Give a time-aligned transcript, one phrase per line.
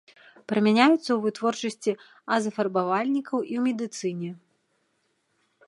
[0.51, 1.91] Прымяняюцца ў вытворчасці
[2.37, 4.31] азафарбавальнікаў і ў медыцыне.